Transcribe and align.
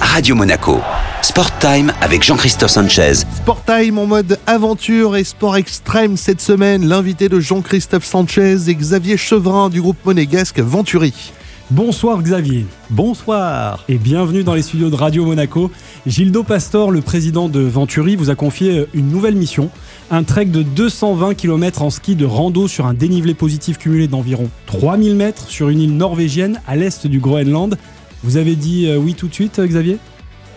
Radio 0.00 0.36
Monaco. 0.36 0.78
Sport 1.20 1.58
Time 1.58 1.92
avec 2.00 2.22
Jean-Christophe 2.22 2.70
Sanchez. 2.70 3.14
Sport 3.34 3.64
Time 3.64 3.98
en 3.98 4.06
mode 4.06 4.38
aventure 4.46 5.16
et 5.16 5.24
sport 5.24 5.56
extrême 5.56 6.16
cette 6.16 6.40
semaine. 6.40 6.86
L'invité 6.86 7.28
de 7.28 7.40
Jean-Christophe 7.40 8.04
Sanchez 8.04 8.68
et 8.68 8.74
Xavier 8.76 9.16
Chevrin 9.16 9.70
du 9.70 9.82
groupe 9.82 9.96
monégasque 10.04 10.60
Venturi. 10.60 11.32
Bonsoir 11.72 12.22
Xavier. 12.22 12.66
Bonsoir. 12.90 13.82
Et 13.88 13.98
bienvenue 13.98 14.44
dans 14.44 14.54
les 14.54 14.62
studios 14.62 14.88
de 14.88 14.94
Radio 14.94 15.24
Monaco. 15.24 15.72
Gildo 16.06 16.44
Pastor, 16.44 16.92
le 16.92 17.00
président 17.00 17.48
de 17.48 17.58
Venturi, 17.58 18.14
vous 18.14 18.30
a 18.30 18.36
confié 18.36 18.86
une 18.94 19.08
nouvelle 19.08 19.34
mission. 19.34 19.68
Un 20.12 20.22
trek 20.22 20.44
de 20.44 20.62
220 20.62 21.34
km 21.34 21.82
en 21.82 21.90
ski 21.90 22.14
de 22.14 22.24
rando 22.24 22.68
sur 22.68 22.86
un 22.86 22.94
dénivelé 22.94 23.34
positif 23.34 23.78
cumulé 23.78 24.06
d'environ 24.06 24.48
3000 24.66 25.16
mètres 25.16 25.48
sur 25.48 25.70
une 25.70 25.80
île 25.80 25.96
norvégienne 25.96 26.60
à 26.68 26.76
l'est 26.76 27.08
du 27.08 27.18
Groenland. 27.18 27.76
Vous 28.24 28.38
avez 28.38 28.56
dit 28.56 28.86
euh, 28.86 28.96
oui 28.96 29.12
tout 29.12 29.28
de 29.28 29.34
suite, 29.34 29.58
euh, 29.58 29.66
Xavier? 29.66 29.98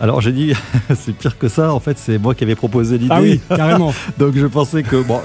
Alors 0.00 0.20
j'ai 0.20 0.32
dit, 0.32 0.52
c'est 0.94 1.12
pire 1.12 1.38
que 1.38 1.48
ça, 1.48 1.72
en 1.72 1.80
fait 1.80 1.98
c'est 1.98 2.18
moi 2.18 2.34
qui 2.34 2.44
avais 2.44 2.54
proposé 2.54 2.98
l'idée. 2.98 3.14
Ah 3.14 3.22
oui, 3.22 3.40
carrément. 3.48 3.92
donc 4.18 4.34
je 4.36 4.46
pensais 4.46 4.82
que, 4.82 5.02
bon, 5.02 5.20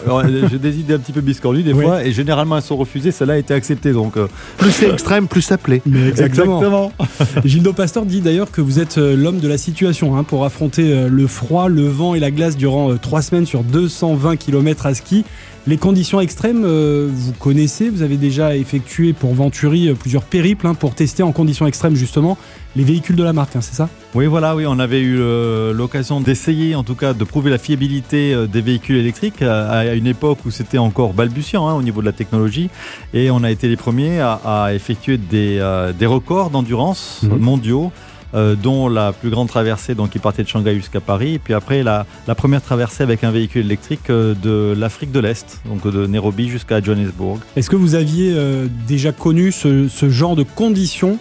j'ai 0.50 0.60
des 0.60 0.80
idées 0.80 0.96
un 0.96 1.00
petit 1.00 1.12
peu 1.12 1.22
biscornues 1.22 1.64
des 1.64 1.74
fois, 1.74 2.04
et 2.04 2.12
généralement 2.12 2.58
elles 2.58 2.64
sont 2.64 2.78
refusées, 2.78 3.12
celle-là 3.12 3.36
a 3.36 3.38
été 3.38 3.54
acceptée. 3.54 3.92
Donc, 3.92 4.18
euh, 4.18 4.28
Plus 4.58 4.72
c'est 4.72 4.90
extrême, 4.90 5.28
plus 5.28 5.42
ça 5.42 5.58
plaît. 5.58 5.82
exactement. 6.08 6.92
Gildo 7.46 7.74
Pastor 7.74 8.06
dit 8.06 8.22
d'ailleurs 8.22 8.52
que 8.52 8.62
vous 8.62 8.80
êtes 8.80 8.98
l'homme 8.98 9.40
de 9.40 9.48
la 9.48 9.58
situation 9.58 10.18
hein, 10.18 10.24
pour 10.24 10.46
affronter 10.46 11.08
le 11.10 11.28
froid, 11.28 11.68
le 11.70 11.88
vent 11.88 12.16
et 12.16 12.20
la 12.20 12.32
glace 12.32 12.58
durant 12.58 12.96
trois 12.98 13.22
semaines 13.22 13.46
sur 13.46 13.64
220 13.64 14.38
km 14.38 14.86
à 14.86 14.94
ski. 14.94 15.24
Les 15.66 15.78
conditions 15.78 16.20
extrêmes, 16.20 16.66
euh, 16.66 17.08
vous 17.10 17.32
connaissez, 17.32 17.90
vous 17.90 18.02
avez 18.02 18.18
déjà 18.18 18.58
effectué 18.58 19.14
pour 19.14 19.34
Venturi 19.34 19.88
euh, 19.88 19.94
plusieurs 19.94 20.24
périples 20.24 20.68
hein, 20.68 20.74
pour 20.74 20.94
tester 20.94 21.24
en 21.24 21.32
conditions 21.32 21.66
extrêmes 21.66 21.96
justement 21.96 22.38
les 22.76 22.84
véhicules 22.84 23.16
de 23.16 23.24
la 23.24 23.34
marque, 23.34 23.56
hein, 23.56 23.62
c'est 23.62 23.76
ça? 23.76 23.90
Oui, 24.16 24.26
voilà, 24.26 24.56
oui, 24.56 24.66
on 24.68 24.80
avait 24.80 25.02
eu 25.02 25.20
euh, 25.20 25.74
l'occasion 25.74 26.22
d'essayer, 26.22 26.76
en 26.76 26.84
tout 26.84 26.96
cas, 26.96 27.14
de 27.14 27.24
prouver 27.24 27.50
la 27.50 27.58
fiabilité 27.58 28.36
des 28.48 28.62
véhicules 28.62 28.98
électriques 28.98 29.42
à, 29.42 29.94
une 29.94 30.08
époque 30.08 30.40
où 30.46 30.52
c'était 30.52 30.78
encore 30.78 31.14
balbutiant 31.14 31.68
hein, 31.68 31.74
au 31.74 31.82
niveau 31.82 32.02
de 32.02 32.06
la 32.06 32.12
technologie, 32.12 32.70
et 33.14 33.32
on 33.32 33.44
a 33.44 33.52
été 33.52 33.68
les 33.68 33.78
premiers 33.78 34.20
à, 34.22 34.70
effectuer 34.74 35.18
des, 35.18 35.60
records 36.06 36.50
d'endurance 36.50 37.22
mhm. 37.24 37.38
mondiaux. 37.38 37.92
Euh, 38.36 38.56
dont 38.56 38.90
la 38.90 39.12
plus 39.14 39.30
grande 39.30 39.48
traversée 39.48 39.94
donc, 39.94 40.10
qui 40.10 40.18
partait 40.18 40.42
de 40.42 40.48
Shanghai 40.48 40.74
jusqu'à 40.76 41.00
Paris, 41.00 41.36
et 41.36 41.40
puis 41.40 41.54
après 41.54 41.84
la, 41.84 42.06
première 42.36 42.64
traversée 42.64 43.04
avec 43.04 43.24
un 43.24 43.30
véhicule 43.30 43.64
électrique 43.64 44.10
euh, 44.10 44.34
de 44.34 44.74
l'Afrique 44.76 45.12
de 45.12 45.20
l'Est, 45.20 45.62
donc 45.68 45.88
de 45.88 46.08
Nairobi 46.08 46.50
jusqu'à 46.50 46.82
Johannesburg. 46.82 47.38
Est-ce 47.56 47.70
que 47.70 47.76
vous 47.76 47.94
aviez 47.94 48.34
euh, 48.36 48.66
déjà 48.88 49.12
connu 49.12 49.52
ce, 49.52 49.88
genre 50.10 50.36
de 50.36 50.44
conditions 50.44 51.20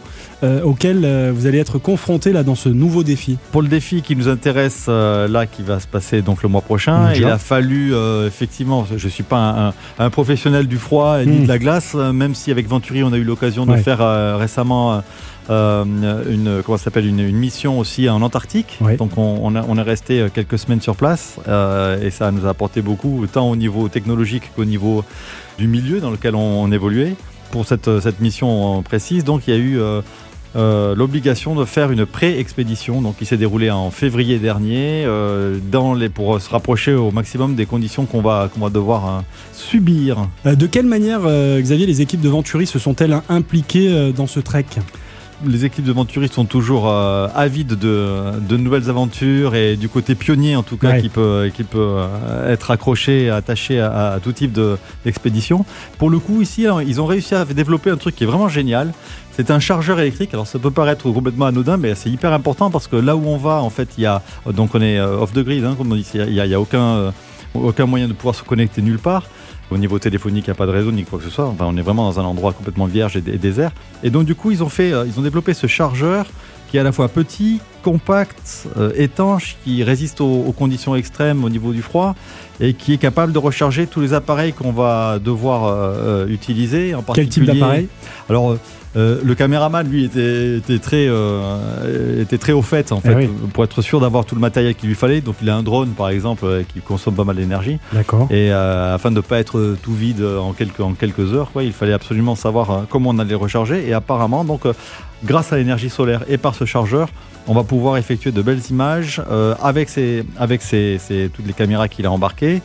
auxquelles 0.64 1.30
vous 1.30 1.46
allez 1.46 1.58
être 1.58 1.78
confronté 1.78 2.32
là 2.32 2.42
dans 2.42 2.56
ce 2.56 2.69
nouveau 2.69 3.04
défi? 3.04 3.38
Pour 3.52 3.62
le 3.62 3.69
défi 3.69 4.02
qui 4.02 4.16
nous 4.16 4.26
intéresse 4.26 4.88
là, 4.88 5.47
qui 5.47 5.62
va 5.62 5.78
se 5.78 5.86
passer 5.86 6.20
donc 6.20 6.42
le 6.42 6.48
mois 6.48 6.62
prochain, 6.62 7.12
il 7.14 7.24
a 7.26 7.38
fallu 7.38 7.94
effectivement, 8.26 8.84
je 8.97 9.08
suis 9.08 9.22
pas 9.22 9.72
un, 10.00 10.10
professionnel 10.10 10.66
du 10.66 10.78
froid 10.78 11.20
ni 11.24 11.38
hmm. 11.38 11.42
de 11.44 11.48
la 11.48 11.60
glace, 11.60 11.94
même 11.94 12.34
si 12.34 12.50
avec 12.50 12.66
Venturi 12.66 13.04
on 13.04 13.12
a 13.12 13.19
eu 13.19 13.22
l'occasion 13.22 13.66
de 13.66 13.76
faire 13.76 14.00
récemment 14.36 14.94
euh, 14.94 15.00
une, 15.50 16.62
comment 16.64 16.78
s'appelle, 16.78 17.06
une, 17.06 17.32
mission 17.32 17.78
aussi 17.78 18.08
en 18.08 18.22
Antarctique. 18.22 18.78
Donc 18.98 19.16
on, 19.16 19.54
on, 19.54 19.78
est 19.78 19.82
resté 19.82 20.20
euh, 20.20 20.28
quelques 20.32 20.58
semaines 20.58 20.80
sur 20.80 20.96
place 20.96 21.36
euh, 21.48 22.00
et 22.02 22.10
ça 22.10 22.30
nous 22.30 22.46
a 22.46 22.50
apporté 22.50 22.82
beaucoup, 22.82 23.26
tant 23.30 23.50
au 23.50 23.56
niveau 23.56 23.88
technologique 23.88 24.50
qu'au 24.54 24.64
niveau 24.64 25.04
du 25.58 25.66
milieu 25.66 26.00
dans 26.00 26.10
lequel 26.10 26.34
on, 26.34 26.70
évoluait. 26.72 27.14
Pour 27.50 27.66
cette, 27.66 28.00
cette, 28.00 28.20
mission 28.20 28.82
précise, 28.82 29.24
donc 29.24 29.46
il 29.46 29.54
y 29.54 29.56
a 29.56 29.60
eu 29.60 29.78
l'obligation 30.54 31.54
de 31.54 31.66
faire 31.66 31.90
une 31.90 32.06
pré-expédition, 32.06 33.02
donc 33.02 33.18
qui 33.18 33.26
s'est 33.26 33.36
déroulée 33.36 33.70
en 33.70 33.90
février 33.90 34.38
dernier, 34.38 35.06
dans 35.70 35.92
les, 35.92 36.08
pour 36.08 36.40
se 36.40 36.48
rapprocher 36.48 36.94
au 36.94 37.10
maximum 37.10 37.54
des 37.54 37.66
conditions 37.66 38.06
qu'on 38.06 38.22
va, 38.22 38.48
qu'on 38.52 38.60
va 38.60 38.70
devoir 38.70 39.22
subir. 39.52 40.28
de 40.47 40.66
quelle 40.66 40.86
manière, 40.86 41.20
Xavier, 41.60 41.84
les 41.84 42.00
équipes 42.00 42.22
de 42.22 42.31
Venturi 42.31 42.66
se 42.66 42.78
sont-elles 42.78 43.20
impliquées 43.28 44.12
dans 44.16 44.26
ce 44.26 44.41
trek? 44.41 44.64
Les 45.47 45.64
équipes 45.64 45.84
de 45.84 45.92
Venturi 45.92 46.28
sont 46.28 46.44
toujours 46.44 46.88
euh, 46.88 47.28
avides 47.34 47.78
de, 47.78 48.56
nouvelles 48.56 48.88
aventures 48.88 49.54
et 49.54 49.76
du 49.76 49.88
côté 49.88 50.14
pionnier 50.14 50.56
en 50.56 50.62
tout 50.62 50.76
cas 50.76 51.00
qui 51.00 51.08
peut, 51.08 51.50
qui 51.54 51.64
peut 51.64 51.78
euh, 51.78 52.53
être 52.53 52.70
accroché, 52.70 53.30
attaché 53.30 53.81
à, 53.81 54.19
tout 54.22 54.32
type 54.32 54.58
d'expédition. 55.04 55.64
Pour 55.98 56.10
le 56.10 56.19
coup 56.19 56.42
ici, 56.42 56.66
ils 56.86 57.00
ont 57.00 57.06
réussi 57.06 57.34
à 57.34 57.44
développer 57.44 57.91
un 57.91 57.97
truc 57.97 58.14
qui 58.14 58.25
est 58.25 58.26
vraiment 58.26 58.48
génial. 58.48 58.92
C'est 59.32 59.50
un 59.50 59.60
chargeur 59.60 59.98
électrique. 59.98 60.34
Alors 60.34 60.47
ça 60.47 60.58
peut 60.58 60.70
paraître 60.70 61.10
complètement 61.10 61.47
anodin, 61.47 61.76
mais 61.76 61.94
c'est 61.94 62.10
hyper 62.10 62.32
important 62.32 62.70
parce 62.70 62.86
que 62.86 62.97
là 62.97 63.16
où 63.16 63.26
on 63.26 63.38
va, 63.38 63.62
en 63.62 63.70
fait, 63.70 63.88
il 63.97 64.02
y 64.02 64.06
a 64.06 64.22
donc 64.47 64.75
on 64.75 64.81
est 64.81 64.98
euh, 64.98 65.19
off 65.19 65.32
the 65.32 65.41
grid, 65.41 65.64
hein, 65.64 65.75
comme 65.76 65.92
on 65.92 65.97
dit, 65.97 66.06
il 66.14 66.32
n'y 66.32 66.54
a, 66.54 66.60
aucun 66.60 67.12
aucun 67.54 67.86
moyen 67.86 68.08
de 68.08 68.12
pouvoir 68.12 68.34
se 68.34 68.42
connecter 68.42 68.82
nulle 68.82 68.98
part. 68.98 69.25
Au 69.71 69.78
niveau 69.78 69.99
téléphonique, 69.99 70.47
il 70.47 70.50
n'y 70.50 70.55
a 70.55 70.56
pas 70.56 70.67
de 70.67 70.73
réseau 70.73 70.93
ni 70.93 71.05
quoi 71.05 71.19
que 71.19 71.25
ce 71.25 71.31
soit. 71.31 71.47
Enfin, 71.47 71.67
on 71.67 71.77
est 71.77 71.83
vraiment 71.83 72.05
dans 72.05 72.21
un 72.21 72.25
endroit 72.25 72.53
complètement 72.53 72.87
vierge 72.87 73.17
et, 73.17 73.21
désert. 73.21 73.73
Et 74.03 74.11
donc, 74.11 74.27
du 74.27 74.34
coup, 74.34 74.50
ils 74.50 74.62
ont, 74.62 74.69
fait, 74.69 74.93
euh, 74.93 75.06
ils 75.06 75.19
ont 75.19 75.23
développé 75.23 75.55
ce 75.55 75.67
chargeur 75.67 76.27
qui 76.69 76.77
est 76.77 76.81
à 76.81 76.83
la 76.83 76.93
fois 76.93 77.09
petit, 77.09 77.61
compact, 77.82 78.66
euh, 78.76 78.93
étanche, 78.97 79.56
qui 79.65 79.82
résiste 79.82 80.20
aux, 80.20 80.54
conditions 80.56 80.94
extrêmes 80.97 81.44
au 81.44 81.48
niveau 81.48 81.72
du 81.72 81.82
froid 81.82 82.15
et 82.60 82.75
qui 82.75 82.93
est 82.93 82.98
capable 82.98 83.32
de 83.32 83.38
recharger 83.38 83.87
tous 83.87 84.00
les 84.00 84.15
appareils 84.15 84.53
qu'on 84.53 84.72
va 84.72 85.19
devoir 85.19 85.65
euh, 85.66 86.26
utiliser. 86.28 86.94
En 86.94 87.03
Quel 87.03 87.28
type 87.28 87.44
d'appareil? 87.44 87.88
Alors, 88.28 88.56
euh, 88.94 89.20
le 89.25 89.34
caméraman, 89.34 89.88
lui, 89.88 90.04
était, 90.04 90.60
très, 90.78 91.06
euh, 91.09 92.20
était 92.20 92.37
très 92.37 92.53
au 92.53 92.60
fait, 92.60 92.93
en 92.93 93.00
eh 93.04 93.09
fait, 93.09 93.28
pour 93.53 93.65
être 93.65 93.81
sûr 93.81 94.00
d'avoir 94.00 94.26
tout 94.26 94.34
le 94.34 94.41
matériel 94.41 94.75
qu'il 94.75 94.88
lui 94.88 94.94
fallait. 94.94 95.20
Donc, 95.20 95.37
il 95.41 95.49
a 95.49 95.56
un 95.56 95.62
drone, 95.62 95.91
par 95.91 96.10
exemple, 96.10 96.44
euh, 96.44 96.62
qui 96.62 96.81
consomme 96.81 97.14
pas 97.14 97.25
mal 97.25 97.37
d'énergie. 97.37 97.78
D'accord. 97.93 98.28
Et 98.31 98.53
afin 98.53 99.10
de 99.10 99.16
ne 99.16 99.20
pas 99.20 99.38
être 99.38 99.76
tout 99.82 99.94
vide 99.94 100.22
en 100.22 100.53
quelques, 100.53 100.81
en 100.81 100.93
quelques 100.93 101.32
heures, 101.32 101.50
quoi, 101.53 101.62
il 101.62 101.72
fallait 101.72 101.93
absolument 101.93 102.34
savoir 102.34 102.87
comment 102.91 103.10
on 103.10 103.19
allait 103.19 103.34
recharger. 103.34 103.88
Et 103.88 103.94
apparemment, 103.94 104.44
donc, 104.44 104.62
grâce 105.25 105.53
à 105.53 105.56
l'énergie 105.56 105.91
solaire 105.91 106.25
et 106.28 106.37
par 106.37 106.54
ce 106.54 106.64
chargeur, 106.64 107.09
on 107.49 107.54
va 107.54 107.64
pouvoir 107.64 107.72
effectuer 107.97 108.33
de 108.33 108.43
belles 108.43 108.62
images 108.71 109.22
avec, 109.62 109.88
avec 110.38 110.60
toutes 110.62 111.47
les 111.47 111.53
caméras 111.53 111.88
qu'il 111.88 112.06
a 112.06 112.10
embarquées. 112.10 112.62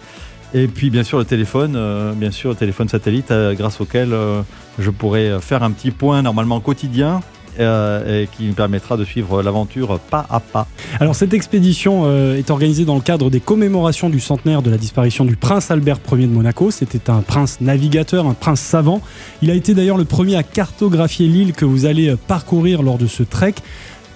Et 0.54 0.68
puis 0.68 0.90
bien 0.90 1.04
sûr 1.04 1.18
le 1.18 1.26
téléphone, 1.26 1.74
euh, 1.76 2.14
bien 2.14 2.32
sûr 2.32 2.56
téléphone 2.56 2.88
satellite 2.88 3.32
euh, 3.32 3.54
grâce 3.54 3.82
auquel 3.82 4.14
euh, 4.14 4.42
je 4.80 4.90
pourrais 4.90 5.40
faire 5.42 5.64
un 5.64 5.72
petit 5.72 5.92
point 5.92 6.22
normalement 6.22 6.60
quotidien 6.60 7.22
et 7.60 8.30
qui 8.38 8.44
me 8.44 8.54
permettra 8.54 8.98
de 8.98 9.04
suivre 9.04 9.42
l'aventure 9.42 10.00
pas 10.12 10.28
à 10.30 10.40
pas. 10.40 10.68
Alors 11.00 11.16
cette 11.16 11.34
expédition 11.34 12.06
est 12.36 12.52
organisée 12.52 12.86
dans 12.86 12.94
le 12.94 13.02
cadre 13.02 13.32
des 13.32 13.40
commémorations 13.40 14.12
du 14.12 14.20
centenaire 14.20 14.62
de 14.62 14.70
la 14.70 14.78
disparition 14.78 15.26
du 15.26 15.36
prince 15.36 15.72
Albert 15.72 15.98
Ier 16.12 16.28
de 16.28 16.32
Monaco. 16.32 16.70
C'était 16.70 17.10
un 17.10 17.22
prince 17.22 17.60
navigateur, 17.60 18.28
un 18.28 18.36
prince 18.36 18.60
savant. 18.60 19.02
Il 19.42 19.50
a 19.50 19.56
été 19.56 19.74
d'ailleurs 19.74 19.98
le 19.98 20.06
premier 20.06 20.36
à 20.36 20.44
cartographier 20.44 21.28
l'île 21.28 21.54
que 21.54 21.66
vous 21.66 21.88
allez 21.88 22.16
parcourir 22.28 22.84
lors 22.84 23.00
de 23.00 23.08
ce 23.08 23.24
trek. 23.24 23.56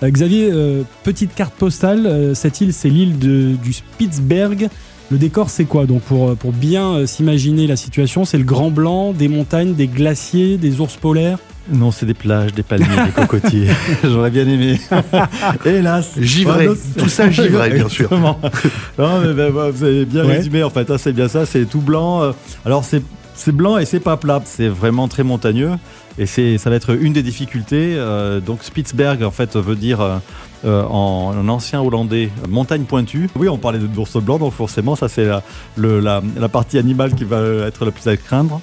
Xavier, 0.04 0.52
petite 1.04 1.36
carte 1.36 1.54
postale, 1.54 2.32
cette 2.36 2.62
île 2.62 2.74
c'est 2.74 2.90
l'île 2.90 3.18
du 3.20 3.74
Spitzberg. 3.74 4.70
Le 5.12 5.18
décor, 5.18 5.50
c'est 5.50 5.66
quoi 5.66 5.86
Donc, 5.86 6.04
pour, 6.04 6.30
euh, 6.30 6.36
pour 6.36 6.54
bien 6.54 6.94
euh, 6.94 7.06
s'imaginer 7.06 7.68
la 7.68 7.76
situation, 7.76 8.24
c'est 8.24 8.38
le 8.38 8.46
grand 8.46 8.72
blanc, 8.72 9.12
des 9.12 9.28
montagnes, 9.28 9.74
des 9.74 9.88
glaciers, 9.88 10.58
des 10.58 10.80
ours 10.80 10.96
polaires? 10.96 11.38
Non, 11.70 11.92
c'est 11.92 12.06
des 12.06 12.14
plages, 12.14 12.54
des 12.54 12.64
palmiers, 12.64 12.88
des 13.06 13.12
cocotiers. 13.12 13.68
J'aurais 14.06 14.30
bien 14.30 14.48
aimé. 14.48 14.80
Hélas. 15.66 16.14
Givré. 16.18 16.70
Tout 16.98 17.10
ça 17.10 17.30
givré, 17.30 17.72
bien 17.72 17.90
sûr. 17.90 18.10
non, 18.10 19.20
mais 19.20 19.34
ben, 19.34 19.50
vous 19.50 19.84
avez 19.84 20.06
bien 20.06 20.24
résumé. 20.24 20.64
En 20.64 20.70
fait, 20.70 20.90
hein, 20.90 20.98
c'est 20.98 21.12
bien 21.14 21.28
ça. 21.28 21.46
C'est 21.46 21.66
tout 21.66 21.82
blanc. 21.82 22.24
Euh, 22.24 22.32
alors, 22.66 22.86
c'est 22.86 23.04
c'est 23.36 23.52
blanc 23.52 23.78
et 23.78 23.86
c'est 23.86 24.00
pas 24.00 24.18
plat. 24.18 24.42
C'est 24.46 24.68
vraiment 24.68 25.08
très 25.08 25.24
montagneux. 25.24 25.72
Et 26.18 26.26
ça 26.26 26.70
va 26.70 26.76
être 26.76 26.96
une 27.02 27.14
des 27.14 27.24
difficultés. 27.24 27.96
Euh, 27.96 28.40
donc 28.40 28.64
Spitzberg, 28.64 29.24
en 29.24 29.32
fait, 29.32 29.56
veut 29.56 29.76
dire 29.76 30.02
euh, 30.02 30.18
euh, 30.66 30.84
en, 30.84 31.48
ancien 31.48 31.82
hollandais 31.82 32.30
montagne 32.50 32.84
pointue. 32.84 33.30
Oui, 33.36 33.48
on 33.48 33.58
parlait 33.58 33.80
de 33.80 33.88
d'ours 33.88 34.18
blanc, 34.18 34.38
donc 34.38 34.54
forcément, 34.54 34.96
ça 34.96 35.08
c'est 35.08 35.26
la, 35.26 35.42
la, 35.78 36.50
partie 36.50 36.78
animale 36.78 37.16
qui 37.16 37.24
va 37.24 37.40
être 37.66 37.86
la 37.86 37.92
plus 37.92 38.08
à 38.08 38.18
craindre. 38.18 38.62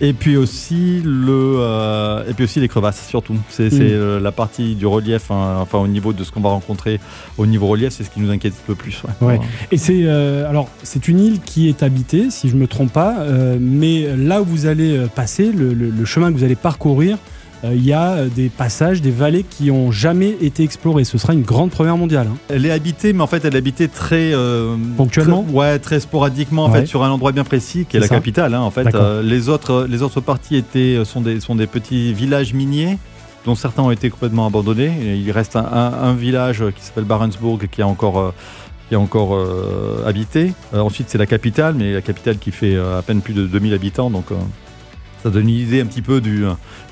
Et 0.00 0.12
puis 0.12 0.36
aussi 0.36 1.00
le, 1.04 1.56
euh, 1.58 2.28
et 2.28 2.34
puis 2.34 2.44
aussi 2.44 2.60
les 2.60 2.68
crevasses 2.68 3.06
surtout. 3.06 3.36
C'est 3.48 3.72
mm. 3.72 3.80
euh, 3.80 4.20
la 4.20 4.32
partie 4.32 4.74
du 4.74 4.86
relief, 4.86 5.30
hein, 5.30 5.58
enfin 5.60 5.78
au 5.78 5.88
niveau 5.88 6.12
de 6.12 6.24
ce 6.24 6.32
qu'on 6.32 6.40
va 6.40 6.50
rencontrer 6.50 7.00
au 7.38 7.46
niveau 7.46 7.66
relief, 7.66 7.92
c'est 7.92 8.04
ce 8.04 8.10
qui 8.10 8.20
nous 8.20 8.30
inquiète 8.30 8.54
un 8.54 8.66
peu 8.66 8.74
plus. 8.74 9.02
Ouais. 9.20 9.40
Et 9.70 9.76
c'est 9.76 10.02
euh, 10.04 10.48
alors 10.48 10.68
c'est 10.82 11.08
une 11.08 11.20
île 11.20 11.40
qui 11.40 11.68
est 11.68 11.82
habitée, 11.82 12.30
si 12.30 12.48
je 12.48 12.56
me 12.56 12.66
trompe 12.66 12.92
pas, 12.92 13.24
mais 13.60 14.16
là 14.16 14.42
où 14.42 14.44
vous 14.44 14.66
allez 14.66 15.06
passer, 15.14 15.52
le 15.52 16.04
chemin 16.04 16.32
que 16.32 16.36
vous 16.36 16.44
allez 16.44 16.56
parcourir, 16.56 17.18
euh, 17.18 17.18
il 17.64 17.84
y 17.84 17.92
a 17.92 18.12
euh, 18.12 18.28
des 18.28 18.48
passages, 18.48 19.00
des 19.00 19.10
vallées 19.10 19.44
qui 19.44 19.70
ont 19.70 19.92
jamais 19.92 20.36
été 20.40 20.62
explorées. 20.62 21.04
Ce 21.04 21.18
sera 21.18 21.32
une 21.32 21.42
grande 21.42 21.70
première 21.70 21.96
mondiale. 21.96 22.26
Hein. 22.30 22.36
Elle 22.48 22.66
est 22.66 22.70
habitée, 22.70 23.12
mais 23.12 23.22
en 23.22 23.26
fait, 23.26 23.44
elle 23.44 23.54
est 23.54 23.58
habitée 23.58 23.88
très 23.88 24.32
euh, 24.34 24.76
ponctuellement. 24.96 25.46
ouais, 25.52 25.78
très 25.78 26.00
sporadiquement, 26.00 26.64
en 26.64 26.72
fait, 26.72 26.86
sur 26.86 27.04
un 27.04 27.10
endroit 27.10 27.32
bien 27.32 27.44
précis, 27.44 27.86
qui 27.88 27.96
est, 27.96 28.00
la 28.00 28.08
capitale. 28.08 28.54
Hein, 28.54 28.60
en 28.60 28.70
fait, 28.70 28.88
les 29.22 29.48
autres, 29.48 29.86
les 29.88 30.02
autres 30.02 30.20
parties 30.20 30.56
étaient 30.56 31.02
sont 31.04 31.20
des 31.20 31.40
sont 31.40 31.54
des 31.54 31.66
petits 31.66 32.12
villages 32.12 32.54
miniers. 32.54 32.98
dont 33.44 33.54
certains 33.54 33.82
ont 33.82 33.90
été 33.90 34.10
complètement 34.10 34.46
abandonnés. 34.46 34.92
Il 35.16 35.30
reste 35.32 35.56
un, 35.56 36.14
village 36.14 36.64
qui 36.76 36.82
s'appelle 36.84 37.04
Barentsburg 37.04 37.68
qui 37.70 37.80
est 37.80 37.84
encore 37.84 38.32
qui 38.88 38.94
est 38.94 38.96
encore 38.96 39.38
habité. 40.06 40.52
ensuite, 40.72 41.08
c'est 41.10 41.18
la 41.18 41.26
capitale, 41.26 41.74
mais 41.76 41.92
la 41.92 42.02
capitale 42.02 42.38
qui 42.38 42.50
fait 42.50 42.76
à 42.76 43.02
peine 43.02 43.20
plus 43.20 43.34
de 43.34 43.46
2000 43.46 43.74
habitants, 43.74 44.10
donc 44.10 44.26
ça 45.22 45.30
donne 45.30 45.48
une 45.48 45.56
idée 45.56 45.80
un 45.80 45.86
petit 45.86 46.02
peu 46.02 46.20
du, 46.20 46.44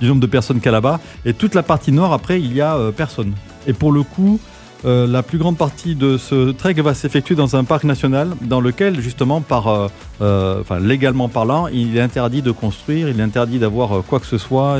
nombre 0.02 0.20
de 0.20 0.26
personnes 0.26 0.58
qu'il 0.58 0.66
y 0.66 0.68
a 0.68 0.72
là-bas. 0.72 1.00
Et 1.24 1.34
toute 1.34 1.54
la 1.54 1.62
partie 1.62 1.92
nord, 1.92 2.12
après, 2.12 2.40
il 2.40 2.52
y 2.54 2.60
a 2.60 2.76
personne. 2.96 3.32
Et 3.66 3.72
pour 3.72 3.92
le 3.92 4.02
coup, 4.02 4.40
euh, 4.84 5.06
la 5.06 5.22
plus 5.22 5.36
grande 5.36 5.58
partie 5.58 5.94
de 5.94 6.16
ce 6.16 6.52
trek 6.52 6.74
va 6.74 6.94
s'effectuer 6.94 7.34
dans 7.34 7.54
un 7.54 7.64
parc 7.64 7.84
national 7.84 8.32
dans 8.40 8.60
lequel, 8.60 9.00
justement, 9.00 9.40
par, 9.42 9.68
euh, 9.68 9.88
euh, 10.22 10.62
légalement 10.80 11.28
parlant, 11.28 11.66
il 11.66 11.96
est 11.96 12.00
interdit 12.00 12.40
de 12.40 12.50
construire, 12.50 13.08
il 13.08 13.20
est 13.20 13.22
interdit 13.22 13.58
d'avoir 13.58 14.02
quoi 14.04 14.20
que 14.20 14.26
ce 14.26 14.38
soit. 14.38 14.78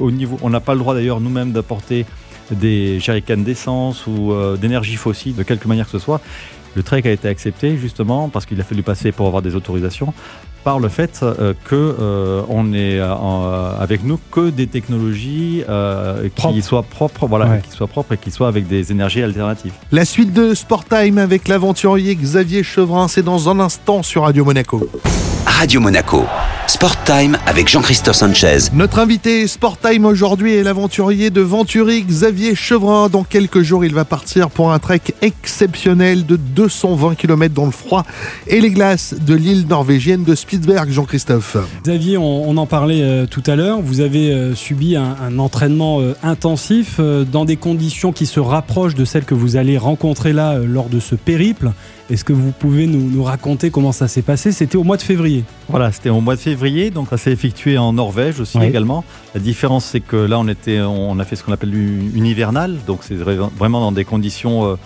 Au 0.00 0.10
niveau, 0.10 0.38
on 0.42 0.50
n'a 0.50 0.60
pas 0.60 0.72
le 0.72 0.80
droit 0.80 0.94
d'ailleurs 0.94 1.20
nous-mêmes 1.20 1.52
d'apporter 1.52 2.06
des 2.50 2.98
jerrycans 3.00 3.42
d'essence 3.42 4.06
ou 4.06 4.32
d'énergie 4.60 4.96
fossile 4.96 5.34
de 5.34 5.42
quelque 5.42 5.66
manière 5.66 5.86
que 5.86 5.92
ce 5.92 5.98
soit. 5.98 6.20
Le 6.74 6.82
trek 6.82 7.02
a 7.04 7.10
été 7.10 7.28
accepté 7.28 7.76
justement 7.76 8.28
parce 8.28 8.46
qu'il 8.46 8.60
a 8.60 8.64
fallu 8.64 8.82
passer 8.82 9.12
pour 9.12 9.26
avoir 9.26 9.42
des 9.42 9.54
autorisations 9.54 10.12
par 10.64 10.80
le 10.80 10.88
fait 10.88 11.20
euh, 11.22 11.52
que 11.64 11.74
euh, 11.74 12.42
on 12.48 12.72
est 12.72 12.98
euh, 12.98 13.78
avec 13.78 14.02
nous 14.02 14.18
que 14.30 14.50
des 14.50 14.66
technologies 14.66 15.62
qui 16.34 16.62
soient 16.62 16.82
propres, 16.82 17.26
voilà, 17.26 17.58
qui 17.58 17.70
soient 17.70 17.86
propres 17.86 18.14
et 18.14 18.18
qui 18.18 18.30
soient 18.30 18.48
avec 18.48 18.66
des 18.66 18.90
énergies 18.90 19.22
alternatives. 19.22 19.74
La 19.92 20.04
suite 20.04 20.32
de 20.32 20.54
Sport 20.54 20.86
Time 20.86 21.18
avec 21.18 21.46
l'aventurier 21.48 22.16
Xavier 22.16 22.62
Chevrin, 22.62 23.08
c'est 23.08 23.22
dans 23.22 23.48
un 23.48 23.60
instant 23.60 24.02
sur 24.02 24.22
Radio 24.22 24.44
Monaco. 24.44 24.88
Radio 25.46 25.80
Monaco. 25.80 26.24
Sport 26.66 27.04
Time 27.04 27.36
avec 27.46 27.68
Jean-Christophe 27.68 28.16
Sanchez. 28.16 28.70
Notre 28.72 28.98
invité 28.98 29.46
Sport 29.46 29.78
Time 29.78 30.06
aujourd'hui 30.06 30.54
est 30.54 30.62
l'aventurier 30.62 31.28
de 31.28 31.42
Venturi, 31.42 32.02
Xavier 32.02 32.54
Chevrin. 32.54 33.08
Dans 33.10 33.22
quelques 33.22 33.60
jours, 33.60 33.84
il 33.84 33.94
va 33.94 34.06
partir 34.06 34.48
pour 34.48 34.72
un 34.72 34.78
trek 34.78 35.02
exceptionnel 35.20 36.24
de 36.24 36.36
220 36.36 37.16
km 37.16 37.54
dans 37.54 37.66
le 37.66 37.70
froid 37.70 38.04
et 38.46 38.60
les 38.60 38.70
glaces 38.70 39.14
de 39.14 39.34
l'île 39.34 39.66
norvégienne 39.68 40.24
de 40.24 40.34
Spitzberg, 40.34 40.90
Jean-Christophe. 40.90 41.58
Xavier, 41.84 42.16
on, 42.16 42.56
en 42.56 42.66
parlait 42.66 43.02
euh, 43.02 43.26
tout 43.26 43.42
à 43.46 43.56
l'heure. 43.56 43.80
Vous 43.82 44.00
avez 44.00 44.32
euh, 44.32 44.54
subi 44.54 44.96
un, 44.96 45.38
entraînement 45.38 46.00
euh, 46.00 46.14
intensif 46.22 46.98
dans 47.00 47.44
des 47.44 47.56
conditions 47.56 48.12
qui 48.12 48.26
se 48.26 48.40
rapprochent 48.40 48.94
de 48.94 49.04
celles 49.04 49.24
que 49.24 49.34
vous 49.34 49.56
allez 49.56 49.76
rencontrer 49.76 50.32
là 50.32 50.58
lors 50.58 50.88
de 50.88 51.00
ce 51.00 51.14
périple. 51.14 51.72
Est-ce 52.10 52.24
que 52.24 52.34
vous 52.34 52.52
pouvez 52.52 52.86
nous, 52.86 53.22
raconter 53.24 53.70
comment 53.70 53.92
ça 53.92 54.08
s'est 54.08 54.22
passé? 54.22 54.52
C'était 54.52 54.76
au 54.76 54.84
mois 54.84 54.98
de 54.98 55.02
février. 55.02 55.44
Voilà, 55.68 55.90
c'était 55.90 56.10
au 56.10 56.20
mois 56.20 56.36
de 56.36 56.40
février, 56.40 56.90
donc 56.90 57.08
ça 57.08 57.16
s'est 57.16 57.32
effectué 57.32 57.78
en 57.78 57.94
Norvège 57.94 58.40
aussi 58.40 58.58
également. 58.58 59.04
La 59.34 59.40
différence, 59.40 59.86
c'est 59.86 60.00
que 60.00 60.16
là, 60.16 60.38
on, 60.38 60.46
était, 60.48 60.80
on 60.80 61.18
a 61.18 61.24
fait 61.24 61.36
ce 61.36 61.42
qu'on 61.42 61.52
appelle 61.52 61.74
une 61.74 62.26
hivernale, 62.26 62.76
donc 62.86 63.00
c'est 63.02 63.14
vraiment 63.14 63.80
dans 63.80 63.92
des 63.92 64.04
conditions 64.04 64.66
euh, 64.66 64.76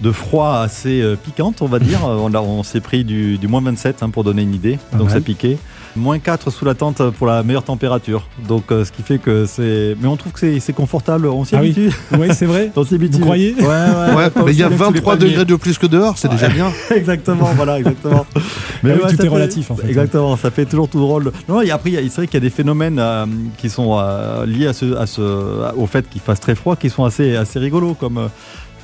de 0.00 0.10
froid 0.10 0.58
assez 0.58 1.00
euh, 1.00 1.14
piquantes, 1.14 1.62
on 1.62 1.66
va 1.66 1.78
dire. 1.78 2.00
on, 2.04 2.34
on 2.34 2.62
s'est 2.64 2.80
pris 2.80 3.04
du, 3.04 3.38
moins 3.46 3.60
27 3.60 4.02
hein, 4.02 4.10
pour 4.10 4.24
donner 4.24 4.42
une 4.42 4.54
idée, 4.54 4.78
donc 4.98 5.10
ça 5.10 5.20
piquait 5.20 5.58
moins 5.96 6.18
4 6.18 6.50
sous 6.50 6.64
la 6.64 6.74
tente 6.74 7.10
pour 7.10 7.26
la 7.26 7.42
meilleure 7.42 7.62
température. 7.62 8.28
Donc, 8.48 8.70
euh, 8.70 8.84
ce 8.84 8.92
qui 8.92 9.02
fait 9.02 9.18
que 9.18 9.46
c'est. 9.46 9.96
Mais 10.00 10.08
on 10.08 10.16
trouve 10.16 10.32
que 10.32 10.58
c'est 10.58 10.72
confortable, 10.72 11.26
on 11.26 11.44
s'y 11.44 11.54
ah 11.54 11.58
habitue. 11.58 11.90
Oui, 12.18 12.28
c'est 12.32 12.46
vrai. 12.46 12.70
on 12.76 12.84
s'y 12.84 12.94
habitue. 12.94 13.18
Vous 13.18 13.24
croyez 13.24 13.54
Ouais, 13.54 13.66
ouais. 13.66 14.30
mais 14.44 14.52
il 14.52 14.58
y 14.58 14.62
a 14.62 14.68
23 14.68 15.16
degrés 15.16 15.44
de 15.44 15.56
plus 15.56 15.78
que 15.78 15.86
dehors, 15.86 16.18
c'est 16.18 16.28
déjà 16.28 16.48
bien. 16.48 16.72
exactement, 16.94 17.52
voilà, 17.54 17.78
exactement. 17.78 18.26
Mais 18.82 18.92
ah 19.02 19.08
tout 19.08 19.24
est 19.24 19.28
relatif 19.28 19.70
en 19.70 19.76
fait. 19.76 19.88
Exactement, 19.88 20.36
ça 20.36 20.50
fait 20.50 20.66
toujours 20.66 20.88
tout 20.88 21.00
drôle. 21.00 21.32
Non, 21.48 21.62
et 21.62 21.70
après, 21.70 21.90
c'est 21.90 22.16
vrai 22.16 22.26
qu'il 22.26 22.34
y 22.34 22.36
a 22.36 22.40
des 22.40 22.50
phénomènes 22.50 22.98
euh, 22.98 23.24
qui 23.56 23.70
sont 23.70 23.98
euh, 23.98 24.44
liés 24.44 24.66
à 24.66 24.74
ce, 24.74 24.94
à 24.96 25.06
ce, 25.06 25.72
au 25.74 25.86
fait 25.86 26.08
qu'il 26.10 26.20
fasse 26.20 26.38
très 26.38 26.54
froid 26.54 26.76
qui 26.76 26.90
sont 26.90 27.04
assez, 27.04 27.34
assez 27.34 27.58
rigolos, 27.58 27.94
comme 27.94 28.28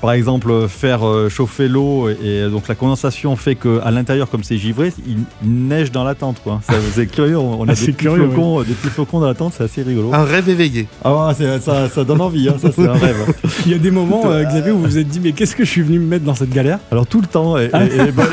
par 0.00 0.12
exemple 0.12 0.68
faire 0.68 1.06
euh, 1.06 1.28
chauffer 1.28 1.68
l'eau 1.68 2.08
et 2.08 2.48
donc 2.50 2.68
la 2.68 2.74
condensation 2.74 3.36
fait 3.36 3.54
que 3.54 3.80
à 3.82 3.90
l'intérieur 3.90 4.30
comme 4.30 4.42
c'est 4.42 4.56
givré 4.56 4.92
il, 5.06 5.18
neige 5.42 5.92
dans 5.92 6.04
la 6.04 6.14
tente 6.14 6.40
quoi. 6.42 6.60
C'est 6.94 7.06
curieux 7.06 7.36
on 7.36 7.62
a 7.68 7.72
ah, 7.72 7.74
des, 7.74 7.92
petits 7.92 8.06
flocons, 8.06 8.62
des 8.62 8.72
petits 8.72 8.88
flocons 8.88 9.20
dans 9.20 9.26
la 9.26 9.34
tente 9.34 9.54
c'est 9.56 9.64
assez 9.64 9.82
rigolo. 9.82 10.12
Un 10.12 10.24
rêve 10.24 10.48
éveillé. 10.48 10.86
Ah 11.04 11.28
ouais, 11.28 11.60
ça, 11.60 11.88
ça, 11.88 12.04
donne 12.04 12.20
envie 12.20 12.48
hein, 12.48 12.56
ça 12.60 12.70
c'est 12.74 12.86
un 12.86 12.92
rêve. 12.92 13.34
Il 13.66 13.72
y 13.72 13.74
a 13.74 13.78
des 13.78 13.90
moments 13.90 14.22
euh, 14.26 14.44
Xavier 14.44 14.72
où 14.72 14.78
vous 14.78 14.84
vous 14.84 14.98
êtes 14.98 15.08
dit 15.08 15.20
mais 15.20 15.32
qu'est-ce 15.32 15.54
que 15.54 15.64
je 15.64 15.70
suis 15.70 15.82
venu 15.82 15.98
me 15.98 16.06
mettre 16.06 16.24
dans 16.24 16.34
cette 16.34 16.50
galère? 16.50 16.78
Alors 16.90 17.06
tout 17.06 17.20
le 17.20 17.26
temps 17.26 17.58
et, 17.58 17.68
bah, 17.68 18.24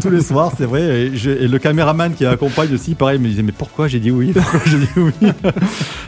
tous 0.00 0.10
les 0.10 0.22
soirs 0.22 0.52
c'est 0.56 0.66
vrai 0.66 1.06
et, 1.06 1.48
le 1.48 1.58
caméraman 1.58 2.12
qui 2.14 2.26
accompagne 2.26 2.74
aussi 2.74 2.94
pareil 2.94 3.18
me 3.18 3.28
disait 3.28 3.42
mais 3.42 3.52
pourquoi 3.52 3.88
j'ai 3.88 4.00
dit 4.00 4.10
oui? 4.10 4.32
Pourquoi 4.32 4.60
j'ai 4.66 4.78
dit 4.78 4.88
oui? 4.96 5.12